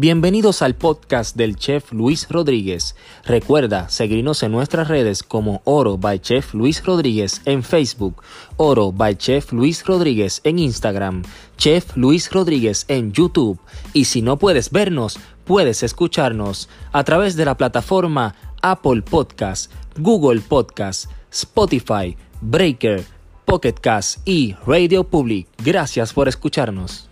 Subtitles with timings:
[0.00, 2.94] Bienvenidos al podcast del chef Luis Rodríguez.
[3.24, 8.22] Recuerda seguirnos en nuestras redes como Oro by Chef Luis Rodríguez en Facebook,
[8.58, 11.24] Oro by Chef Luis Rodríguez en Instagram,
[11.56, 13.58] Chef Luis Rodríguez en YouTube
[13.92, 20.42] y si no puedes vernos, puedes escucharnos a través de la plataforma Apple Podcast, Google
[20.42, 23.04] Podcast, Spotify, Breaker,
[23.44, 25.48] Pocket Cast y Radio Public.
[25.64, 27.07] Gracias por escucharnos.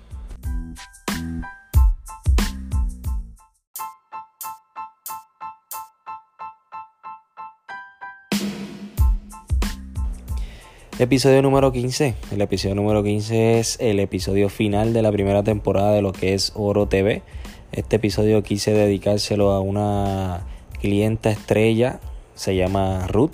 [10.99, 12.15] Episodio número 15.
[12.33, 16.33] El episodio número 15 es el episodio final de la primera temporada de lo que
[16.33, 17.21] es Oro TV.
[17.71, 20.47] Este episodio quise dedicárselo a una
[20.81, 22.01] clienta estrella,
[22.35, 23.33] se llama Ruth.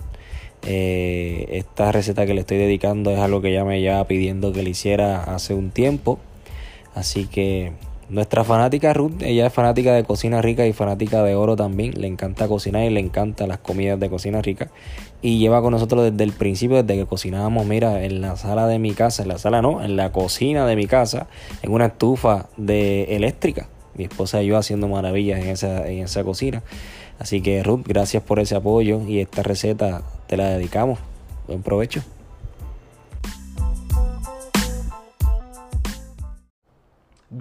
[0.66, 4.64] Eh, esta receta que le estoy dedicando es algo que ella me lleva pidiendo que
[4.64, 6.18] le hiciera hace un tiempo.
[6.96, 7.70] Así que
[8.12, 11.94] nuestra fanática Ruth, ella es fanática de cocina rica y fanática de oro también.
[11.98, 14.68] Le encanta cocinar y le encantan las comidas de cocina rica.
[15.22, 18.78] Y lleva con nosotros desde el principio, desde que cocinábamos, mira, en la sala de
[18.78, 21.26] mi casa, en la sala no, en la cocina de mi casa,
[21.62, 23.68] en una estufa de eléctrica.
[23.94, 26.62] Mi esposa y yo haciendo maravillas en esa, en esa cocina.
[27.18, 30.98] Así que Ruth, gracias por ese apoyo y esta receta te la dedicamos.
[31.46, 32.02] Buen provecho.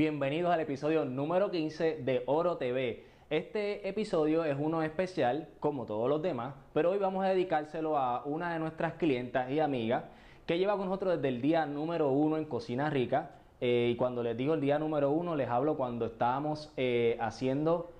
[0.01, 3.05] Bienvenidos al episodio número 15 de Oro TV.
[3.29, 8.23] Este episodio es uno especial, como todos los demás, pero hoy vamos a dedicárselo a
[8.25, 10.05] una de nuestras clientas y amigas
[10.47, 13.35] que lleva con nosotros desde el día número uno en Cocina Rica.
[13.59, 17.91] Eh, y cuando les digo el día número uno, les hablo cuando estábamos eh, haciendo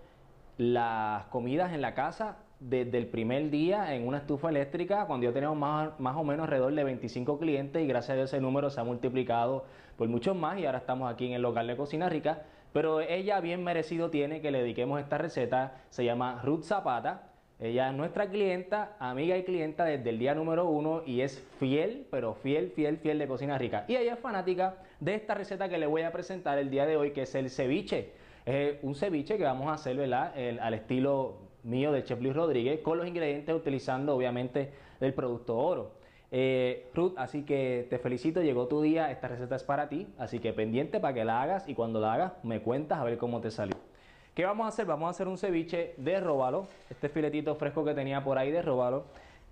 [0.58, 5.34] las comidas en la casa desde el primer día en una estufa eléctrica, cuando ya
[5.34, 8.80] tenemos más, más o menos alrededor de 25 clientes y gracias a ese número se
[8.80, 9.66] ha multiplicado
[9.98, 12.44] por muchos más y ahora estamos aquí en el local de Cocina Rica.
[12.72, 17.30] Pero ella bien merecido tiene que le dediquemos esta receta, se llama Ruth Zapata.
[17.60, 22.08] Ella es nuestra clienta, amiga y clienta desde el día número uno y es fiel,
[22.12, 23.86] pero fiel, fiel, fiel de Cocina Rica.
[23.88, 26.96] Y ella es fanática de esta receta que le voy a presentar el día de
[26.96, 28.12] hoy, que es el ceviche.
[28.46, 30.34] Es un ceviche que vamos a hacer ¿verdad?
[30.60, 35.92] al estilo mío de Chef Luis Rodríguez, con los ingredientes utilizando obviamente el producto oro.
[36.34, 40.40] Eh, Ruth, así que te felicito, llegó tu día, esta receta es para ti, así
[40.40, 43.42] que pendiente para que la hagas y cuando la hagas me cuentas a ver cómo
[43.42, 43.76] te salió.
[44.34, 44.86] ¿Qué vamos a hacer?
[44.86, 48.62] Vamos a hacer un ceviche de róbalo, este filetito fresco que tenía por ahí de
[48.62, 49.04] róbalo.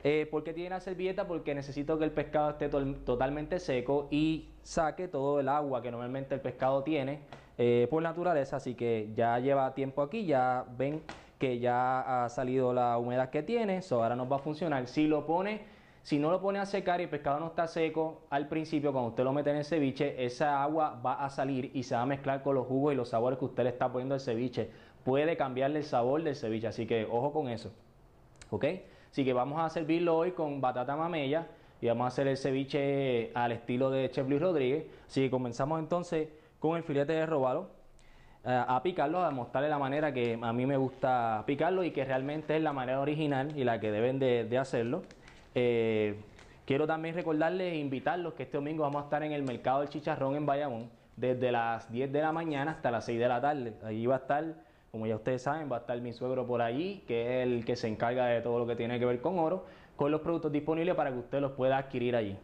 [0.05, 1.27] Eh, ¿Por qué tiene la servilleta?
[1.27, 6.33] Porque necesito que el pescado esté totalmente seco y saque todo el agua que normalmente
[6.33, 7.19] el pescado tiene
[7.57, 11.01] eh, por naturaleza, así que ya lleva tiempo aquí, ya ven
[11.39, 14.85] que ya ha salido la humedad que tiene, eso ahora nos va a funcionar.
[14.87, 18.21] Si lo pone si no lo pone a secar y el pescado no está seco
[18.29, 21.83] al principio, cuando usted lo mete en el ceviche, esa agua va a salir y
[21.83, 24.15] se va a mezclar con los jugos y los sabores que usted le está poniendo
[24.15, 24.69] al ceviche.
[25.03, 27.71] Puede cambiarle el sabor del ceviche, así que ojo con eso.
[28.49, 28.65] ¿Ok?
[29.11, 31.47] Así que vamos a servirlo hoy con batata mamella
[31.81, 34.85] y vamos a hacer el ceviche al estilo de Chef Luis Rodríguez.
[35.05, 36.29] Así que comenzamos entonces
[36.59, 37.67] con el filete de robalo.
[38.45, 42.05] Eh, a picarlo, a mostrarle la manera que a mí me gusta picarlo y que
[42.05, 45.03] realmente es la manera original y la que deben de hacerlo.
[45.55, 46.15] Eh,
[46.65, 49.89] quiero también recordarles e invitarlos que este domingo vamos a estar en el Mercado del
[49.89, 53.73] Chicharrón en Bayamón, desde las 10 de la mañana hasta las 6 de la tarde.
[53.83, 54.45] Allí va a estar,
[54.91, 57.75] como ya ustedes saben, va a estar mi suegro por allí, que es el que
[57.75, 60.95] se encarga de todo lo que tiene que ver con oro, con los productos disponibles
[60.95, 62.37] para que usted los pueda adquirir allí.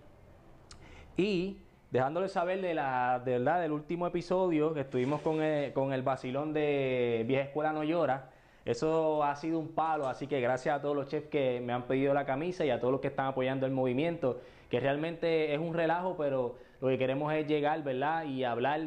[1.15, 1.57] Y
[1.95, 6.01] dejándoles saber de la de verdad del último episodio que estuvimos con el, con el
[6.01, 8.31] vacilón de Vieja Escuela No Llora,
[8.65, 11.83] eso ha sido un palo, así que gracias a todos los chefs que me han
[11.83, 15.59] pedido la camisa y a todos los que están apoyando el movimiento, que realmente es
[15.59, 18.25] un relajo, pero lo que queremos es llegar, ¿verdad?
[18.25, 18.81] Y hablar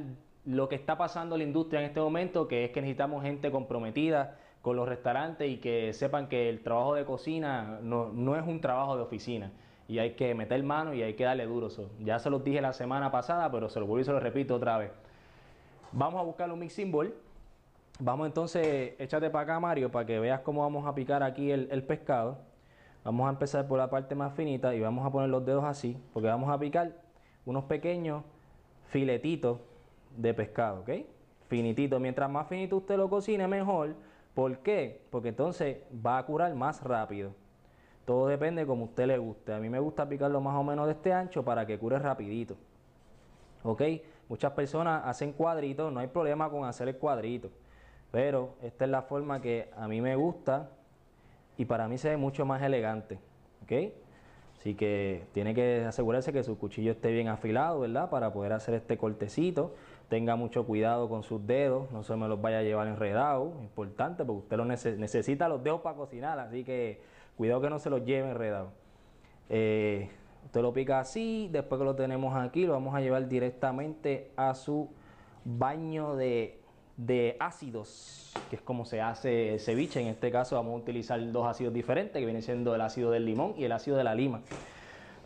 [0.44, 3.50] lo que está pasando en la industria en este momento, que es que necesitamos gente
[3.50, 8.60] comprometida con los restaurantes y que sepan que el trabajo de cocina no, es un
[8.60, 9.50] trabajo de oficina
[9.88, 11.68] y hay que meter mano y hay que darle duro.
[11.98, 14.54] ya se los dije la semana pasada, pero se lo vuelvo y se lo repito
[14.54, 14.92] otra vez.
[15.90, 17.12] Vamos a buscar un mixing bowl
[18.00, 21.82] Vamos entonces, échate para acá Mario para que veas cómo vamos a picar aquí el,
[21.82, 22.38] pescado.
[23.02, 25.96] Vamos a empezar por la parte más finita y vamos a poner los dedos así,
[26.12, 26.92] porque vamos a picar
[27.44, 28.22] unos pequeños
[28.86, 29.58] filetitos
[30.16, 30.90] de pescado, ¿ok?
[31.48, 31.98] Finitito.
[31.98, 33.96] Mientras más finito usted lo cocine, mejor.
[34.32, 35.02] ¿Por qué?
[35.10, 37.32] Porque entonces va a curar más rápido.
[38.08, 39.52] Todo depende como usted le guste.
[39.52, 42.56] A mí me gusta picarlo más o menos de este ancho para que cure rapidito.
[43.62, 43.82] ¿Ok?
[44.30, 47.50] Muchas personas hacen cuadritos, no hay problema con hacer el cuadrito.
[48.10, 50.70] Pero esta es la forma que a mí me gusta
[51.58, 53.18] y para mí se ve mucho más elegante.
[53.64, 53.92] ¿Ok?
[54.58, 58.08] Así que tiene que asegurarse que su cuchillo esté bien afilado, ¿verdad?
[58.08, 59.74] Para poder hacer este cortecito.
[60.08, 64.24] tenga mucho cuidado con sus dedos, no se me los vaya a llevar enredados, importante
[64.24, 68.04] porque usted lo necesita los dedos para cocinar, así que cuidado que no se los
[68.04, 68.70] lleve enredados.
[69.48, 70.10] Eh,
[70.44, 74.54] usted lo pica así, después que lo tenemos aquí, lo vamos a llevar directamente a
[74.54, 74.90] su
[75.44, 76.60] baño de,
[76.98, 80.02] de ácidos, que es como se hace ceviche.
[80.02, 83.24] En este caso vamos a utilizar dos ácidos diferentes, que viene siendo el ácido del
[83.24, 84.42] limón y el ácido de la lima.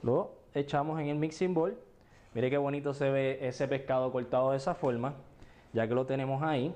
[0.05, 1.77] Lo echamos en el mixing bowl
[2.35, 5.15] Mire qué bonito se ve ese pescado cortado de esa forma.
[5.75, 6.75] Ya que lo tenemos ahí,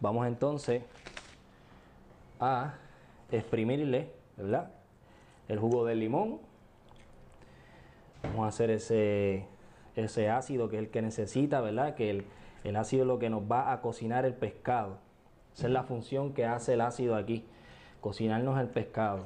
[0.00, 0.82] vamos entonces
[2.38, 2.74] a
[3.30, 4.70] exprimirle, ¿verdad?
[5.48, 6.40] El jugo del limón.
[8.22, 9.46] Vamos a hacer ese,
[9.96, 11.94] ese ácido que es el que necesita, ¿verdad?
[11.94, 12.24] Que el,
[12.64, 14.98] el ácido es lo que nos va a cocinar el pescado.
[15.54, 17.44] Esa es la función que hace el ácido aquí,
[18.00, 19.24] cocinarnos el pescado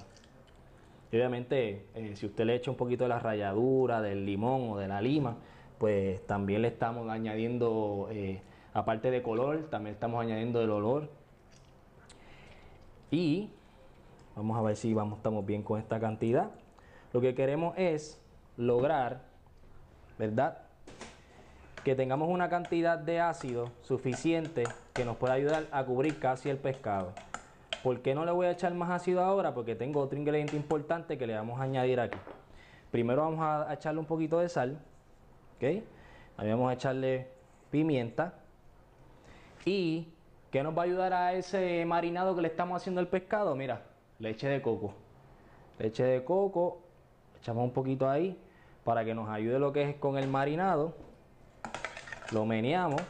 [1.17, 4.89] obviamente, eh, si usted le echa un poquito de la ralladura, del limón o de
[4.89, 5.37] la lima,
[5.79, 8.41] pues también le estamos añadiendo, eh,
[8.73, 11.09] aparte de color, también estamos añadiendo el olor.
[13.11, 13.51] Y
[14.37, 16.51] vamos a ver si vamos, estamos bien con esta cantidad.
[17.13, 18.21] Lo que queremos es
[18.57, 19.23] lograr,
[20.19, 20.59] ¿verdad?
[21.83, 26.59] Que tengamos una cantidad de ácido suficiente que nos pueda ayudar a cubrir casi el
[26.59, 27.13] pescado.
[27.83, 29.55] ¿Por qué no le voy a echar más ácido ahora?
[29.55, 32.19] Porque tengo otro ingrediente importante que le vamos a añadir aquí.
[32.91, 34.79] Primero vamos a echarle un poquito de sal.
[35.57, 35.83] ¿Ok?
[36.37, 37.29] Ahí vamos a echarle
[37.71, 38.35] pimienta.
[39.65, 40.09] ¿Y
[40.51, 43.55] qué nos va a ayudar a ese marinado que le estamos haciendo al pescado?
[43.55, 43.83] Mira,
[44.19, 44.95] leche de coco.
[45.79, 46.81] Leche de coco.
[47.39, 48.39] Echamos un poquito ahí
[48.85, 50.95] para que nos ayude lo que es con el marinado.
[52.33, 53.01] Lo meneamos.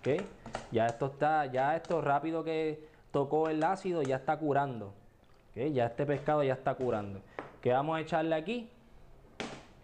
[0.00, 0.22] ¿Ok?
[0.72, 4.94] Ya esto está, ya esto rápido que tocó el ácido, ya está curando.
[5.54, 7.20] Ya este pescado ya está curando.
[7.60, 8.70] ¿Qué vamos a echarle aquí?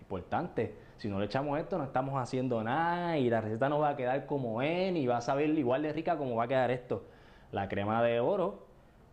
[0.00, 0.74] Importante.
[0.96, 3.96] Si no le echamos esto, no estamos haciendo nada y la receta no va a
[3.96, 7.04] quedar como es, y va a saber igual de rica como va a quedar esto.
[7.52, 8.65] La crema de oro,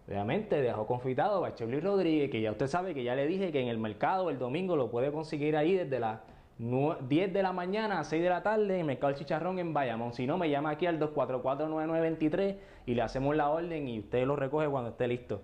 [0.08, 3.62] obviamente, de ajo confitado, Bacheli Rodríguez, que ya usted sabe que ya le dije que
[3.62, 6.22] en el mercado el domingo lo puede conseguir ahí desde la
[6.60, 10.14] 10 de la mañana a 6 de la tarde en Mercado del Chicharrón en Bayamón.
[10.14, 14.36] Si no, me llama aquí al 244-9923 y le hacemos la orden y usted lo
[14.36, 15.42] recoge cuando esté listo.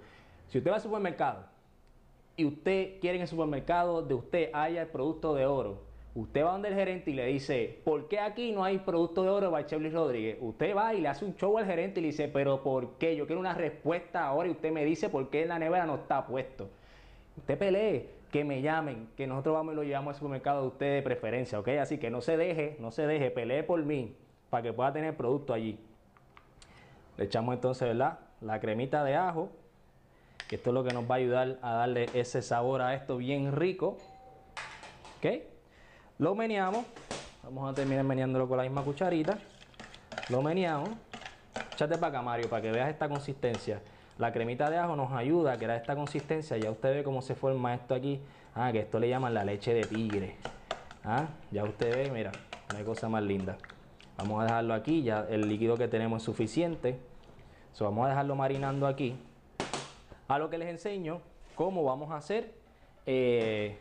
[0.48, 1.46] Si usted va al supermercado
[2.36, 5.89] y usted quiere en el supermercado de usted haya el producto de oro,
[6.22, 9.30] usted va donde el gerente y le dice, ¿por qué aquí no hay producto de
[9.30, 10.38] oro para Rodríguez?
[10.42, 13.16] Usted va y le hace un show al gerente y le dice, ¿pero por qué?
[13.16, 15.96] Yo quiero una respuesta ahora y usted me dice por qué en la nevera no
[15.96, 16.70] está puesto.
[17.38, 20.96] Usted pelee que me llamen, que nosotros vamos y lo llevamos al supermercado de usted
[20.96, 21.70] de preferencia, ¿ok?
[21.82, 24.16] Así que no se deje, no se deje, pelee por mí
[24.50, 25.80] para que pueda tener producto allí.
[27.18, 28.20] Le echamos entonces, ¿verdad?
[28.42, 29.50] La cremita de ajo,
[30.48, 33.18] que esto es lo que nos va a ayudar a darle ese sabor a esto
[33.18, 33.98] bien rico,
[35.20, 35.59] ¿ok?
[36.20, 36.86] Lo meneamos,
[37.42, 39.40] vamos a terminar meneándolo con la misma cucharita,
[40.28, 40.90] lo meneamos,
[41.72, 43.82] échate para acá Mario, para que veas esta consistencia.
[44.18, 46.58] La cremita de ajo nos ayuda a crear esta consistencia.
[46.58, 48.20] Ya usted ve cómo se forma esto aquí.
[48.54, 50.36] Ah, que esto le llaman la leche de tigre.
[51.06, 52.34] Ah, ya usted ve, mira,
[52.70, 53.58] una cosa más linda.
[54.18, 57.00] Vamos a dejarlo aquí, ya el líquido que tenemos es suficiente.
[57.72, 59.16] So, vamos a dejarlo marinando aquí.
[60.28, 61.22] A lo que les enseño
[61.56, 62.52] cómo vamos a hacer
[63.06, 63.78] eh,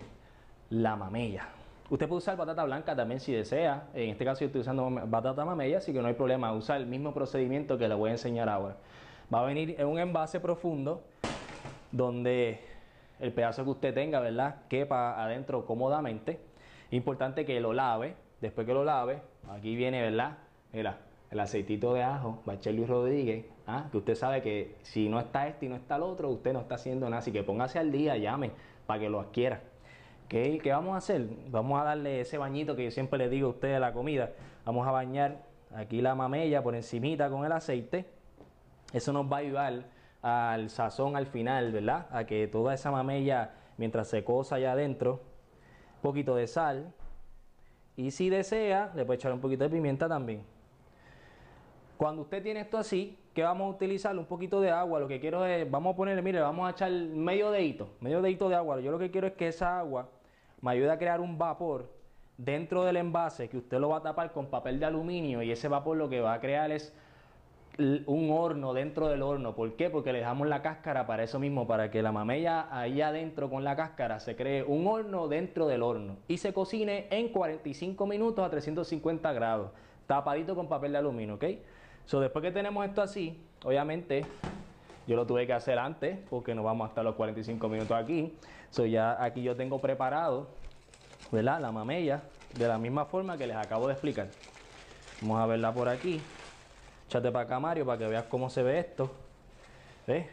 [0.71, 1.58] la mamella.
[1.91, 3.89] Usted puede usar batata blanca también si desea.
[3.95, 6.53] En este caso yo estoy usando batata mamella, así que no hay problema.
[6.53, 8.77] Usar el mismo procedimiento que le voy a enseñar ahora
[9.33, 11.03] va a venir en un envase profundo
[11.93, 12.61] donde
[13.21, 14.57] el pedazo que usted tenga, ¿verdad?
[14.69, 16.41] Quepa adentro cómodamente.
[16.91, 18.15] Importante que lo lave.
[18.41, 20.39] Después que lo lave, aquí viene, ¿verdad?
[20.73, 20.99] Mira,
[21.31, 23.89] el aceitito de ajo, Bachel Luis Rodríguez, ¿ah?
[23.91, 26.61] que usted sabe que si no está este y no está el otro, usted no
[26.61, 27.19] está haciendo nada.
[27.19, 28.53] Así que póngase al día, llame
[28.87, 29.61] para que lo adquiera.
[30.29, 31.27] ¿Qué, ¿Qué, vamos a hacer?
[31.51, 34.33] Vamos a darle ese bañito que yo siempre le digo a usted de la comida.
[34.65, 35.43] Vamos a bañar
[35.75, 38.19] aquí la mamella por encimita con el aceite
[38.93, 39.85] eso nos va a ayudar
[40.23, 42.07] al sazón al final, ¿verdad?
[42.11, 45.21] A que toda esa mamella, mientras se cosa allá adentro,
[45.97, 46.93] un poquito de sal.
[47.97, 50.43] Y si desea, le puede echar un poquito de pimienta también.
[51.97, 54.17] Cuando usted tiene esto así, ¿qué vamos a utilizar?
[54.17, 55.01] Un poquito de agua.
[55.01, 58.49] Lo que quiero es, vamos a ponerle, mire, vamos a echar medio dedito, medio dedito
[58.49, 58.81] de agua.
[58.81, 60.09] Yo lo que quiero es que esa agua
[60.61, 61.91] me ayude a crear un vapor
[62.37, 65.69] dentro del envase que usted lo va a tapar con papel de aluminio y ese
[65.69, 66.95] vapor lo que va a crear es
[67.79, 69.55] un horno dentro del horno.
[69.55, 69.89] ¿Por qué?
[69.89, 73.63] Porque le dejamos la cáscara para eso mismo, para que la mamella ahí adentro con
[73.63, 78.45] la cáscara se cree un horno dentro del horno y se cocine en 45 minutos
[78.45, 79.71] a 350 grados,
[80.07, 81.45] tapadito con papel de aluminio, ¿ok?
[82.05, 84.25] So, después que tenemos esto así, obviamente
[85.09, 88.37] yo lo tuve que hacer antes porque no vamos a estar los 45 minutos aquí.
[88.71, 90.49] So, ya aquí yo tengo preparado,
[91.33, 91.61] ¿verdad?
[91.61, 92.25] La mamella
[92.55, 94.29] de la misma forma que les acabo de explicar.
[95.23, 96.21] Vamos a verla por aquí.
[97.07, 99.11] Échate para acá, Mario, para que veas cómo se ve esto.
[100.07, 100.27] ¿Ves?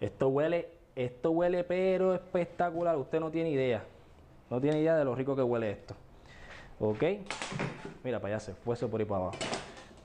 [0.00, 2.96] Esto huele, esto huele pero espectacular.
[2.96, 3.84] Usted no tiene idea.
[4.50, 5.94] No tiene idea de lo rico que huele esto.
[6.80, 7.04] ¿Ok?
[8.02, 9.51] Mira, para allá se fue por ahí para abajo.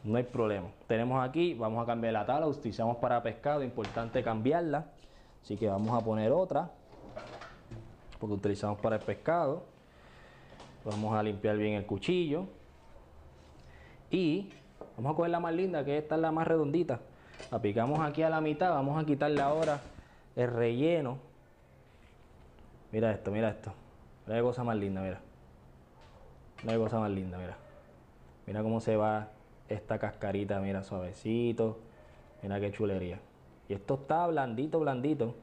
[0.08, 0.70] No hay problema.
[0.88, 4.86] Tenemos aquí, vamos a cambiar la tabla, utilizamos para pescado, importante cambiarla.
[5.44, 6.72] Así que vamos a poner otra,
[8.18, 9.66] porque utilizamos para el pescado.
[10.86, 12.46] Vamos a limpiar bien el cuchillo.
[14.10, 14.50] Y
[14.96, 17.02] vamos a coger la más linda, que esta es la más redondita.
[17.52, 19.82] La picamos aquí a la mitad, vamos a quitarle ahora
[20.38, 21.18] el relleno.
[22.94, 23.74] Mira esto, mira esto.
[24.26, 25.20] Mira qué cosa más linda, mira.
[26.64, 27.58] Mira qué cosa más linda, mira.
[28.46, 29.32] Mira cómo se va
[29.70, 31.80] esta cascarita, mira, suavecito.
[32.42, 33.20] Mira qué chulería.
[33.68, 35.36] Y esto está blandito, blandito.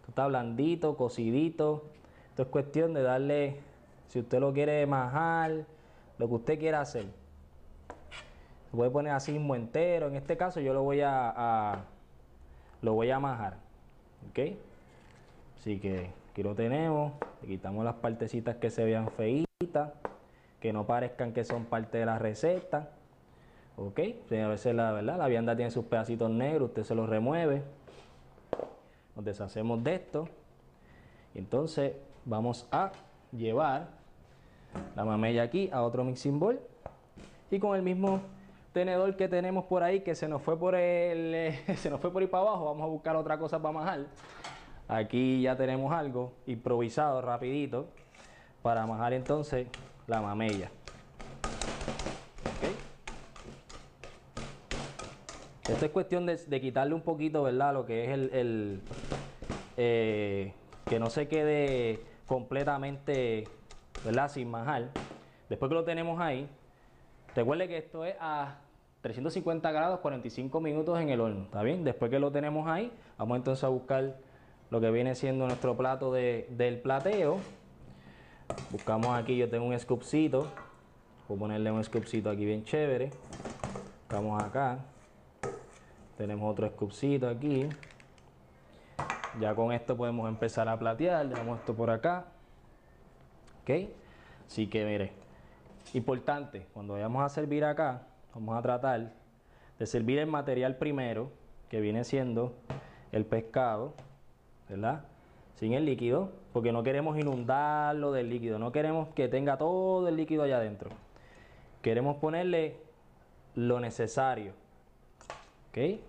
[0.00, 1.84] Esto está blandito, cocidito.
[2.30, 3.60] Esto es cuestión de darle,
[4.08, 5.64] si usted lo quiere majar,
[6.18, 7.06] lo que usted quiera hacer.
[8.70, 10.08] Se puede poner así mismo entero.
[10.08, 11.84] En este caso yo lo voy a,
[12.82, 13.56] lo voy a majar.
[14.30, 14.56] ¿Ok?
[15.58, 17.12] Así que aquí lo tenemos.
[17.42, 19.92] Le quitamos las partecitas que se vean feitas.
[20.60, 22.90] Que no parezcan que son parte de la receta.
[23.76, 24.00] ¿Ok?
[24.30, 25.18] a veces la, ¿verdad?
[25.18, 26.70] la vianda tiene sus pedacitos negros.
[26.70, 27.62] Usted se los remueve.
[29.14, 30.28] Nos deshacemos de esto.
[31.34, 31.92] Entonces
[32.24, 32.92] vamos a
[33.32, 33.88] llevar
[34.94, 36.58] la mamella aquí a otro mixing bowl.
[37.50, 38.20] Y con el mismo
[38.72, 42.22] tenedor que tenemos por ahí que se nos fue por el se nos fue por
[42.22, 44.00] ahí para abajo, vamos a buscar otra cosa para majar.
[44.88, 47.86] Aquí ya tenemos algo improvisado rapidito
[48.62, 49.66] para majar entonces
[50.06, 50.70] la mamella.
[55.68, 57.74] Esto es cuestión de, quitarle un poquito, ¿verdad?
[57.74, 58.80] Lo que es el,
[59.76, 60.52] eh,
[60.84, 63.48] que no se quede completamente,
[64.04, 64.30] ¿verdad?
[64.30, 64.90] Sin majar.
[65.48, 66.48] Después que lo tenemos ahí,
[67.34, 68.58] recuerde que esto es a
[69.00, 71.82] 350 grados, 45 minutos en el horno, ¿está bien?
[71.82, 74.16] Después que lo tenemos ahí, vamos entonces a buscar
[74.70, 77.38] lo que viene siendo nuestro plato del plateo.
[78.70, 80.46] Buscamos aquí, yo tengo un scoopcito,
[81.28, 83.10] voy a ponerle un scoopcito aquí bien chévere.
[84.08, 84.78] Vamos acá,
[86.16, 87.68] tenemos otro scoopcito aquí.
[89.40, 92.26] Ya con esto podemos empezar a platear, dejamos esto por acá.
[93.62, 93.90] ¿Ok?
[94.46, 95.12] Así que mire,
[95.92, 99.12] importante, cuando vayamos a servir acá, vamos a tratar
[99.78, 101.30] de servir el material primero,
[101.68, 102.54] que viene siendo
[103.12, 103.94] el pescado,
[104.68, 105.04] ¿verdad?
[105.56, 110.16] Sin el líquido, porque no queremos inundarlo del líquido, no queremos que tenga todo el
[110.16, 110.90] líquido allá adentro.
[111.82, 112.76] Queremos ponerle
[113.54, 114.52] lo necesario.
[115.76, 116.00] ¿Ok?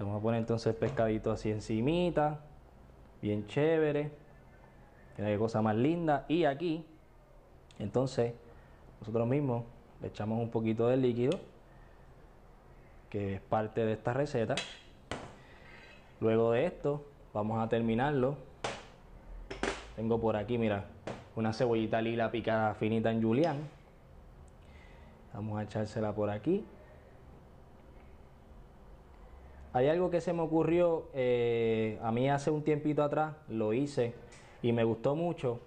[0.00, 2.40] Vamos a poner entonces el pescadito así encimita,
[3.22, 4.10] bien chévere.
[5.16, 6.24] Mira qué cosa más linda.
[6.26, 6.84] Y aquí,
[7.78, 8.34] entonces,
[8.98, 9.62] nosotros mismos
[10.02, 11.38] le echamos un poquito de líquido,
[13.08, 14.56] que es parte de esta receta.
[16.20, 18.36] Luego de esto, vamos a terminarlo.
[19.94, 20.86] Tengo por aquí, mira,
[21.36, 23.58] una cebollita lila picada finita en julián.
[25.32, 26.64] Vamos a echársela por aquí.
[29.74, 34.14] Hay algo que se me ocurrió eh, a mí hace un tiempito atrás, lo hice
[34.62, 35.60] y me gustó mucho.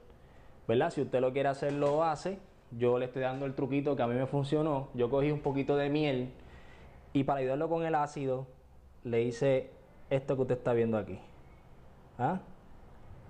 [0.67, 0.89] ¿Verdad?
[0.89, 2.39] Si usted lo quiere hacer, lo hace
[2.71, 4.89] yo le estoy dando el truquito que a mí me funcionó.
[4.93, 6.31] Yo cogí un poquito de miel
[7.13, 8.47] y para ayudarlo con el ácido
[9.03, 9.71] le hice
[10.09, 11.19] esto que usted está viendo aquí.
[12.17, 12.39] ¿Ah?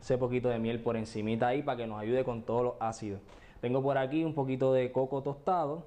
[0.01, 3.21] Ese poquito de miel por encimita ahí para que nos ayude con todos los ácidos.
[3.61, 5.83] Tengo por aquí un poquito de coco tostado.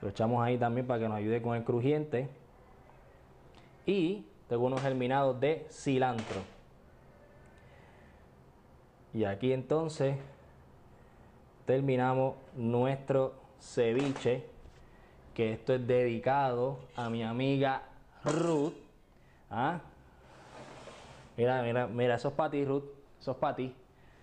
[0.00, 2.28] Se lo echamos ahí también para que nos ayude con el crujiente.
[3.86, 6.40] Y tengo unos germinados de cilantro.
[9.14, 10.16] Y aquí entonces
[11.66, 14.46] terminamos nuestro ceviche,
[15.34, 17.82] que esto es dedicado a mi amiga
[18.24, 18.74] Ruth.
[19.50, 19.80] ¿Ah?
[21.36, 22.84] Mira, mira, mira, eso es para ti, Ruth.
[23.20, 23.74] Eso es para ti.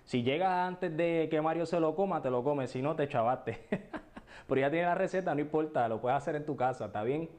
[0.05, 2.71] Si llegas antes de que Mario se lo coma, te lo comes.
[2.71, 3.67] Si no, te chavaste.
[4.47, 7.29] Pero ya tiene la receta, no importa, lo puedes hacer en tu casa, ¿está bien?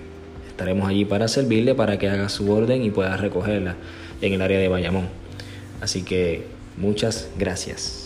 [0.48, 3.76] Estaremos allí para servirle para que haga su orden y pueda recogerla
[4.20, 5.08] en el área de Bayamón.
[5.80, 6.42] Así que
[6.76, 7.99] muchas gracias.